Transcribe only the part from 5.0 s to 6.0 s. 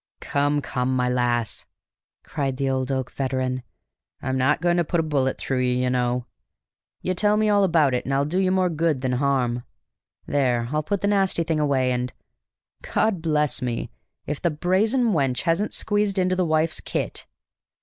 bullet through you, you